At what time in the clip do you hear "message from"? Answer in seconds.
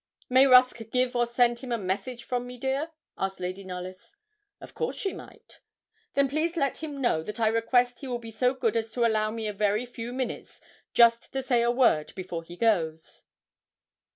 1.77-2.47